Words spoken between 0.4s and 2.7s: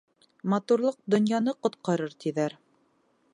Матурлыҡ донъяны ҡотҡарыр, тиҙәр.